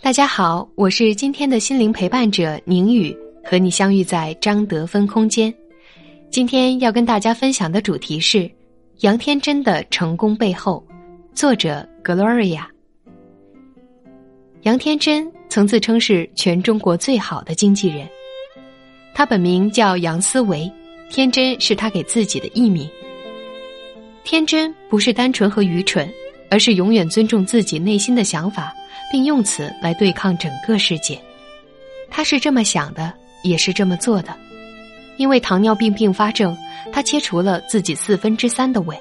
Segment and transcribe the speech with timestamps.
[0.00, 5.52] 大家好，我是今天的心灵陪伴者宁宇，和你相遇在张德芬空间。
[6.30, 8.48] 今天要跟大家分享的主题是
[9.00, 10.86] 杨天真的成功背后，
[11.34, 12.62] 作者 Gloria。
[14.62, 18.08] 杨天真曾自称是全中国最好的经纪人，
[19.12, 20.70] 他本名叫杨思维，
[21.10, 22.88] 天真是他给自己的艺名。
[24.22, 26.08] 天真不是单纯和愚蠢，
[26.50, 28.72] 而是永远尊重自己内心的想法，
[29.10, 31.20] 并用此来对抗整个世界。
[32.10, 34.34] 他是这么想的，也是这么做的。
[35.16, 36.56] 因为糖尿病并发症，
[36.92, 38.96] 他切除了自己四分之三的胃，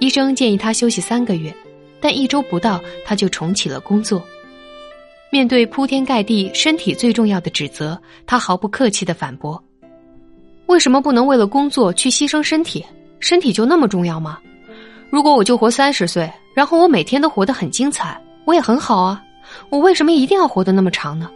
[0.00, 1.54] 医生建议他休息三个月，
[2.00, 4.22] 但一周不到他就重启了工作。
[5.30, 9.62] 面对铺天盖地“身体最重要的”指责，他毫不客气的反驳
[10.66, 12.84] ：“为什么不能为了工作去牺牲身体？
[13.20, 14.38] 身体就那么重要吗？
[15.08, 19.22] 如果我就活三十岁，然后我每天都活得很精彩，我也很好啊！
[19.70, 21.30] 我为什么一定要活得那么长呢？”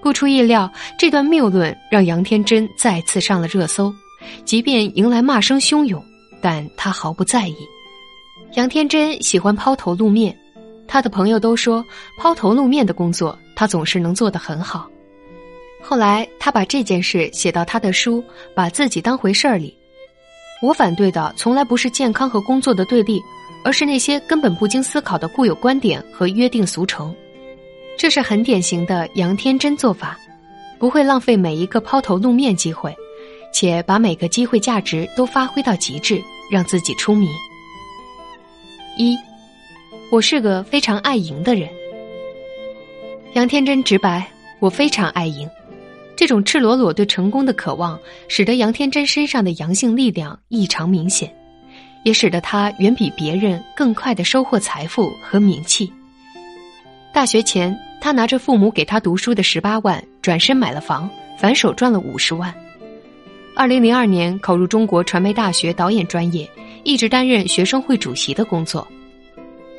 [0.00, 3.92] 不出意料，这段谬论让杨天真再次上了热搜，
[4.44, 6.02] 即便迎来骂声汹涌，
[6.40, 7.56] 但他毫不在意。
[8.54, 10.36] 杨天真喜欢抛头露面。
[10.86, 11.84] 他的朋友都说，
[12.16, 14.88] 抛头露面的工作，他总是能做得很好。
[15.82, 18.22] 后来，他把这件事写到他的书
[18.54, 19.76] 《把自己当回事儿》里。
[20.62, 23.20] 我反对的从来不是健康和工作的对立，
[23.64, 27.14] 而是那些根本不经思考的固有观点和约定俗成。
[27.96, 30.18] 这是很典型的杨天真做法，
[30.78, 32.94] 不会浪费每一个抛头露面机会，
[33.52, 37.28] 且把每个机会价值都发挥到极致，让自己出名。
[38.96, 39.16] 一。
[40.10, 41.68] 我是个非常爱赢的人。
[43.34, 44.26] 杨天真直白，
[44.58, 45.46] 我非常爱赢。
[46.16, 51.30] 这种赤裸裸对成功的渴望，使得杨天真身上的阳性力量异常明显，
[52.04, 55.92] 也使得他远比别人更快的收获财富和名气。
[57.12, 62.54] 大学前，他拿着父母给他读书的十八万，转身买了房，反手赚了五十万。
[63.56, 66.48] 二零零二年考入中国传媒大学导演专业，
[66.84, 68.86] 一直担任学生会主席的工作。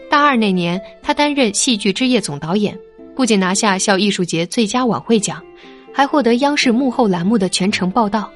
[0.09, 2.77] 大二那年，他担任戏剧之夜总导演，
[3.15, 5.41] 不仅拿下校艺术节最佳晚会奖，
[5.93, 8.29] 还获得央视幕后栏目的全程报道。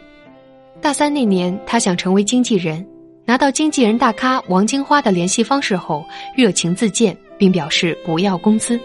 [0.80, 2.86] 大三那年，他想成为经纪人，
[3.26, 8.78] 拿到经纪人大咖王金花的联系方式后，热情自荐，并表示不要工资。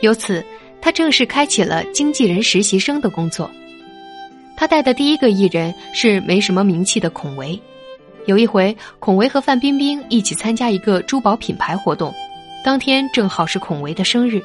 [0.00, 0.42] 由此，
[0.80, 3.50] 他正式开启了经纪人实习生的工作。
[4.56, 7.58] 他带的第一个艺人是没什么名气的孔维。
[8.24, 12.12] 有一回，孔维和范冰冰一起参加一个珠宝品牌活动，
[12.64, 14.40] 当天正好是孔维的生日。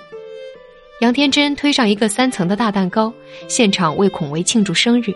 [0.99, 3.11] 杨天真推上一个三层的大蛋糕，
[3.47, 5.13] 现场为孔维庆祝生日。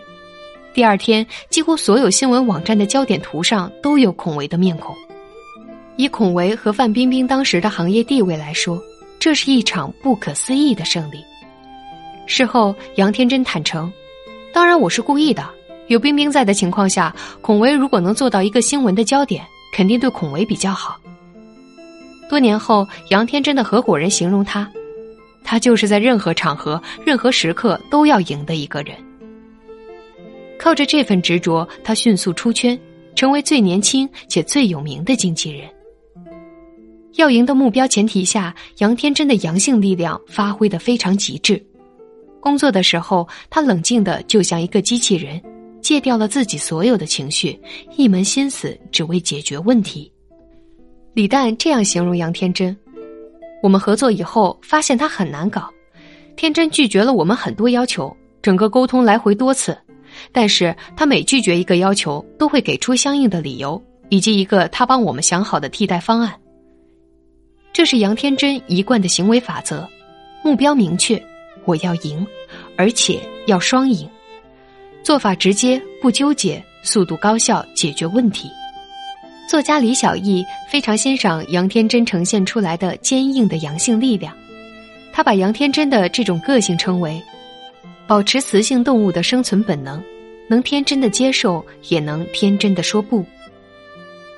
[0.75, 4.93] 第二天，几乎所有新闻网站的焦点图上都有孔维的面孔。
[5.95, 8.77] 以孔维和范冰冰当时的行业地位来说，
[9.17, 11.23] 这是一场不可思议的胜利。
[12.27, 13.89] 事后，杨天真坦诚
[14.53, 15.49] ：“当然，我是故意的。”
[15.87, 20.99] 有冰冰在的情况下，孔维如果能做到一个新闻的焦点，肯定对孔维比较好。
[22.29, 24.69] 多年后，杨天真的合伙人形容他，
[25.41, 28.93] 他就是在任何场合、任何时刻都要赢的一个人。
[30.65, 32.75] 靠着这份执着，他迅速出圈，
[33.15, 35.69] 成为最年轻且最有名的经纪人。
[37.17, 41.63] 要赢的目标前提下，杨天真的阳性力量发挥的非常极致。
[42.39, 45.39] 工作的时候，他冷静的就像一个机器人。
[45.81, 47.59] 戒掉了自己所有的情绪，
[47.95, 50.11] 一门心思只为解决问题。
[51.13, 52.75] 李诞这样形容杨天真：
[53.61, 55.69] 我们合作以后，发现他很难搞。
[56.35, 59.77] 天真拒绝了我们很多要求，整个沟通来回多次，
[60.31, 66.33] 但是他每拒绝一个要求，都会给出相应的理由，以及一个他帮我们想好的替代方案。
[67.73, 69.87] 这是杨天真一贯的行为法则：
[70.43, 71.21] 目标明确，
[71.65, 72.25] 我要赢，
[72.77, 74.09] 而且要双赢。
[75.03, 78.49] 做法直接不纠结，速度高效解决问题。
[79.47, 84.35] 作家李小艺非常欣赏杨天真呈现出来的坚硬的阳性力量，
[85.13, 87.21] 他把杨天真的这种个性称为
[88.07, 90.03] “保持雌性动物的生存本能，
[90.47, 93.25] 能天真的接受，也能天真的说不”。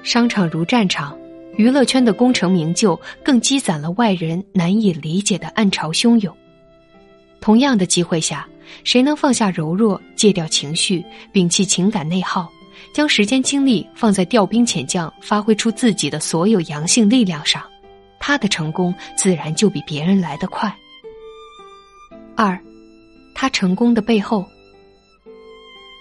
[0.04, 1.18] 商场如战场，
[1.58, 6.34] 娱乐圈的功成名就更积攒了外人难以理解的暗潮汹涌。
[7.42, 8.48] 同样的机会下，
[8.86, 11.04] 谁能放下柔弱，戒掉情绪，
[11.34, 12.50] 摒弃情感内耗，
[12.94, 17.62] 将时间精力放在调兵遣将、发挥出自己的所有阳性力量上，
[18.18, 20.74] 他的成功自然就比别人来得快。
[22.36, 22.58] 二，
[23.40, 24.44] 他成功的背后，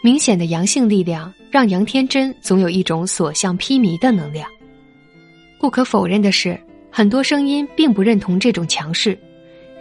[0.02, 4.48] 明显的阳性力量让杨天真总有一种所向披靡的能量。
[5.60, 6.58] 不可否认的是，
[6.90, 9.18] 很多声音并不认同这种强势。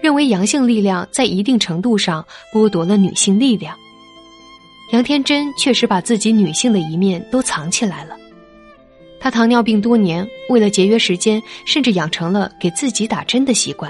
[0.01, 2.23] 认为阳性力量在一定程度上
[2.53, 3.73] 剥夺了女性力量。
[4.91, 8.17] 杨天真确实把自己女性的一面都藏起来了。
[9.17, 13.89] 她糖尿病多年，为了节约时间，甚至养成了给自己打针的习惯。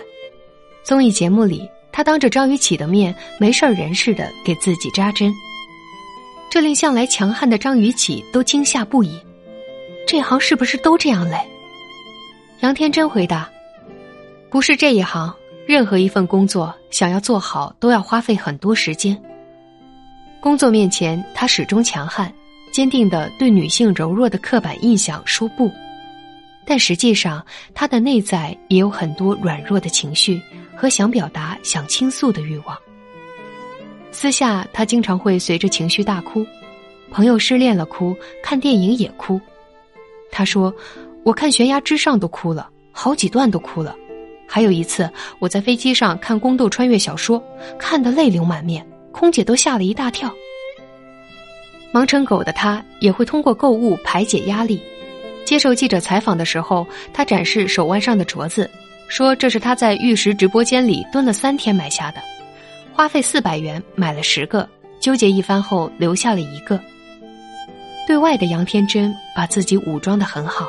[0.84, 5.34] 综艺节目里，他当着张雨绮的面，没事人似的给自己扎针，
[6.50, 9.18] 这令向来强悍的张雨绮都惊吓不已。
[10.06, 11.40] 这行是不是都这样累？
[12.60, 13.50] 杨天真回答
[14.52, 15.34] ：“不是这一行。”
[15.66, 19.18] 任何一份工作想要做好，都要花费很多时间。
[20.42, 22.30] 工作面前，他始终强悍、
[22.74, 25.72] 坚定的对女性柔弱的刻板印象说不，
[26.66, 27.44] 但实际上，
[27.74, 30.42] 他的内在也有很多软弱的情绪
[30.76, 32.78] 和想表达、想倾诉的欲望。
[34.12, 36.46] 私下，他经常会随着情绪大哭，
[37.12, 39.40] 朋友失恋了哭，看电影也哭。
[40.32, 40.74] 他说
[41.24, 43.96] ：“我看悬崖之上都哭了，好几段都哭了。”
[44.48, 47.44] 还有一次，我在飞机上看宫斗穿越小说，
[47.80, 50.34] 看得泪流满面，空姐都吓了一大跳。
[51.92, 54.82] 忙成狗的他也会通过购物排解压力。
[55.46, 58.70] 接受记者采访的时候，他展示手腕上的镯子，
[59.08, 62.22] 说这是他在玉石直播间里蹲了三天买下的，
[62.94, 64.68] 花费四百元买了十个，
[65.00, 66.80] 纠结一番后留下了一个。
[68.08, 70.68] 对外的杨天真把自己武装的很好。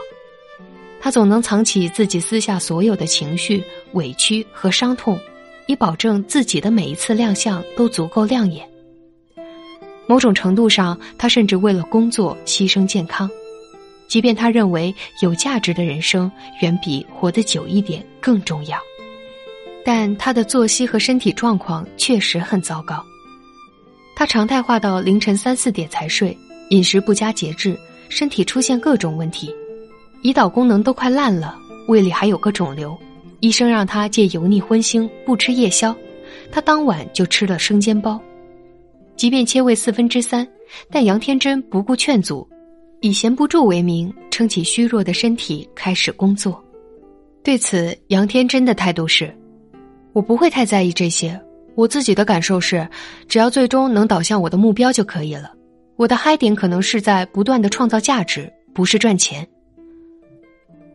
[1.00, 3.62] 他总能藏起自己私下所有的情绪、
[3.92, 5.18] 委屈和伤痛，
[5.66, 8.68] 以保证自己的每一次亮相都足够亮眼。
[10.06, 13.30] 某种程度上，他甚至为了工作牺牲健康，
[14.08, 16.30] 即便他认为有价值的人生
[16.60, 18.78] 远比活得久一点更重要。
[19.84, 23.04] 但他的作息和身体状况确实很糟糕，
[24.16, 26.36] 他常态化到凌晨三四点才睡，
[26.70, 29.54] 饮食不加节制，身体出现各种问题。
[30.22, 31.56] 胰岛功能都快烂了，
[31.86, 32.98] 胃里还有个肿瘤，
[33.38, 35.94] 医生让他戒油腻荤腥，不吃夜宵。
[36.50, 38.20] 他当晚就吃了生煎包，
[39.16, 40.46] 即便切胃四分之三，
[40.90, 42.48] 但杨天真不顾劝阻，
[43.06, 46.60] 以闲不住为名，撑起虚弱的身体开始工作。
[47.44, 49.32] 对此，杨天真的态度是：
[50.12, 51.40] 我不会太在意这些，
[51.76, 52.84] 我自己的感受是，
[53.28, 55.52] 只要最终能导向我的目标就可以了。
[55.94, 59.46] 我的嗨点可能是在不断的创造价值，不是赚钱。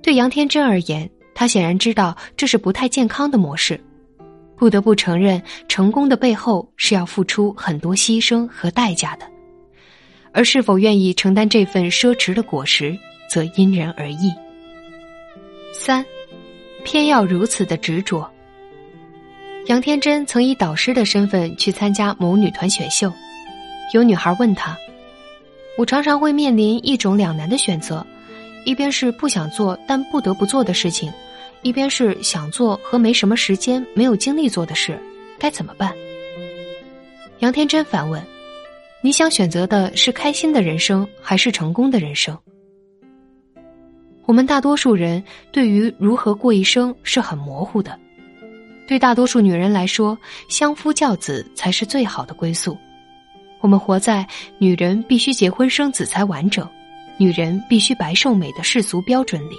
[0.04, 3.80] 对杨天真而言，他显然知道这是不太健康的模式。
[4.58, 9.26] 不得不承认，成功的背后是要付出很多牺牲和代价的，
[10.32, 12.98] 而是否愿意承担这份奢侈的果实，
[13.30, 14.32] 则因人而异。
[15.74, 16.06] 三，
[16.84, 18.30] 偏要如此的执着。
[19.68, 23.12] 杨天真曾以导师的身份去参加某女团选秀，
[23.94, 24.78] 有女孩问他
[25.78, 28.06] ：“我常常会面临一种两难的选择。”
[28.64, 31.12] 一边是不想做但不得不做的事情，
[31.64, 35.00] 一边是想做和没什么时间、没有精力做的事，
[35.40, 35.92] 该怎么办？
[37.40, 38.22] 杨天真反问
[39.04, 42.38] ：“你想选择的是开心的人生，还是成功的人生？”
[44.26, 48.00] 我们大多数人对于如何过一生是很模糊的。
[48.88, 50.18] 对大多数女人来说，
[50.50, 52.78] 相夫教子才是最好的归宿。
[53.60, 54.26] 我们活在
[54.60, 56.68] 女人必须结婚生子才完整。
[57.18, 59.56] 女人必须白瘦美的世俗标准里，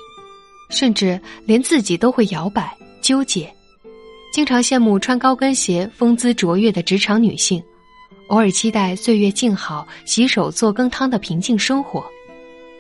[0.68, 3.52] 甚至连自己都会摇摆纠结，
[4.32, 7.62] 经常羡慕穿高跟鞋风姿卓越的职场女性，
[8.29, 12.05] 偶尔期待岁月静好洗手做羹汤的平静生活。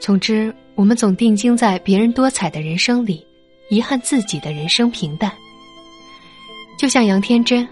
[0.00, 3.26] 总之，我们总定睛在别人多彩的人生里，
[3.68, 5.32] 遗憾自己的人生平淡。
[6.78, 7.68] 就像杨天真，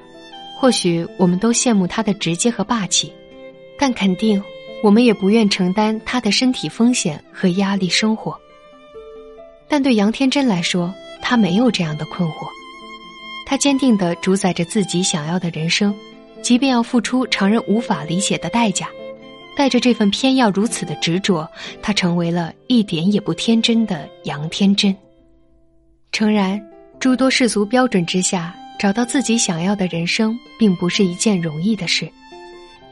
[0.57, 3.13] 或许我们都羡慕她的直接和霸气，
[3.79, 4.43] 但肯定。
[4.83, 8.35] 我们也不愿承担他的身体风险和压力生活，
[9.69, 12.49] 但对杨天真来说，他没有这样的困惑。
[13.45, 15.95] 他坚定的主宰着自己想要的人生，
[16.43, 18.89] 即便要付出常人无法理解的代价。
[19.57, 21.47] 带着这份偏要如此的执着，
[21.83, 24.97] 他成为了一点也不天真的杨天真。
[26.13, 26.61] 诚然，
[26.99, 32.11] 诸多世俗标准之下，找到自己想要的人生，并不是一件容易的事。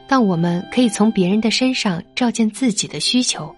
[0.07, 3.53] 但我们可以从别人的身上照见自己的需求，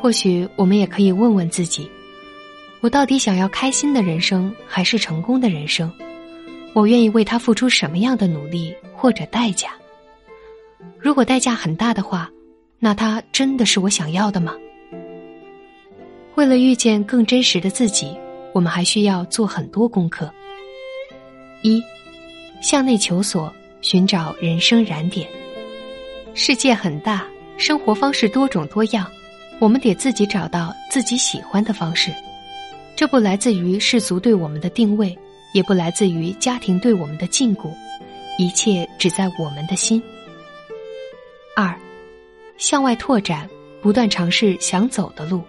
[0.00, 1.90] 或许我们也可以问问自己：
[2.80, 5.92] 我到底想要开心的人生，还是成功的人生？
[6.74, 9.70] 我愿意为他付出什么样的努力或者代价？
[10.98, 12.28] 如果代价很大的话，
[12.80, 14.52] 那他真的是我想要的吗？
[16.34, 18.18] 为了遇见更真实的自己，
[18.52, 20.28] 我们还需要做很多功课。
[21.62, 21.80] 一，
[22.60, 25.28] 向内求索，寻找人生燃点。
[26.34, 27.24] 世界很大，
[27.56, 29.06] 生活方式多种多样，
[29.60, 32.12] 我们得自己找到自己喜欢的方式。
[32.96, 35.16] 这不来自于世俗对我们的定位。
[35.54, 37.72] 也不来自于家庭对我们的禁锢，
[38.38, 40.02] 一切只在我们的心。
[41.56, 41.72] 二，
[42.58, 43.48] 向外拓展，
[43.80, 45.40] 不断尝试想走的路。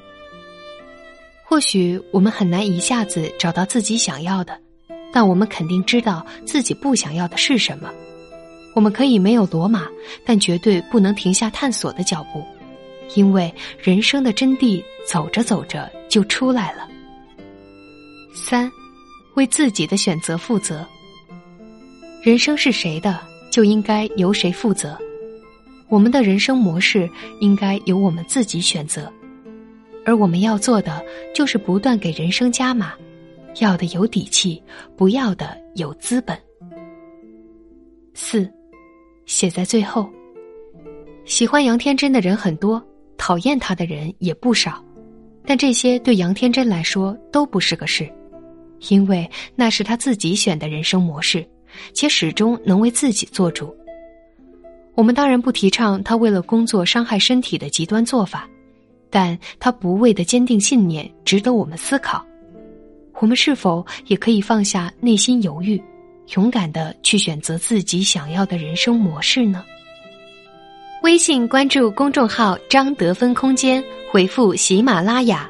[1.44, 4.56] 或许我们很难一下子找到自己想要的，
[5.12, 7.92] 但我们肯定知道自己不想要的是什么。
[8.76, 9.88] 我们可以没有罗马，
[10.24, 12.44] 但绝对不能停下探索的脚步，
[13.16, 16.88] 因为人生的真谛走着走着就出来了。
[18.36, 18.72] 三。
[19.36, 20.86] 为自己的选择负责。
[22.22, 23.20] 人生是谁的，
[23.52, 24.98] 就应该由谁负责。
[25.88, 27.08] 我们的人生模式
[27.40, 29.12] 应该由我们自己选择，
[30.04, 32.94] 而我们要做的就是不断给人生加码，
[33.60, 34.62] 要的有底气，
[34.98, 36.36] 不要的有资本。
[38.16, 38.52] 四，
[39.28, 40.10] 写在最后。
[41.26, 42.84] 喜欢杨天真的人很多，
[43.18, 44.84] 讨厌他的人也不少，
[45.46, 48.12] 但这些对杨天真来说都不是个事。
[48.90, 51.46] 因为那是他自己选的人生模式，
[51.94, 53.76] 且始终能为自己做主。
[54.94, 58.48] 我们当然不提倡他为了工作伤害身体的极端做法，
[59.10, 62.26] 但他不畏的坚定信念值得我们思考。
[63.20, 65.82] 我们是否也可以放下内心犹豫，
[66.36, 69.64] 勇敢的去选择自己想要的人生模式呢？
[71.04, 75.50] 微信关注公众号“张德芬空间”，回复“喜马拉雅”。